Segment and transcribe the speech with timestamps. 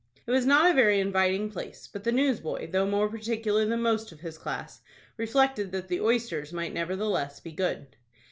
[0.25, 4.11] It was not a very inviting place, but the newsboy, though more particular than most
[4.11, 4.81] of his class,
[5.15, 7.95] reflected that the oysters might nevertheless be good.